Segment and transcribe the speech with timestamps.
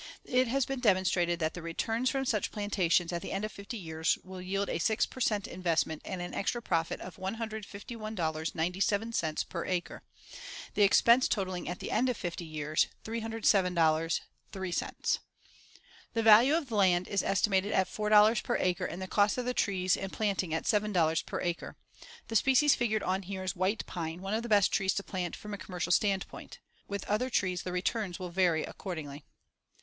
[0.25, 3.77] It has been demonstrated that the returns from such plantations at the end of fifty
[3.77, 9.63] years will yield a six per cent investment and an extra profit of $151.97 per
[9.67, 10.01] acre,
[10.73, 15.19] the expense totaling at the end of fifty years, $307.03.
[16.15, 19.45] The value of the land is estimated at $4 per acre and the cost of
[19.45, 21.75] the trees and planting at $7 per acre.
[22.27, 25.35] The species figured on here is white pine, one of the best trees to plant
[25.35, 26.57] from a commercial standpoint.
[26.87, 29.25] With other trees, the returns will vary accordingly.